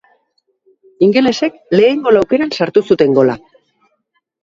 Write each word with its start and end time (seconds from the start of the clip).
Ingelesek 1.09 1.61
lehen 1.77 2.03
gol 2.09 2.21
aukaeran 2.25 2.59
sartu 2.59 2.87
zuten 2.91 3.17
gola. 3.23 3.41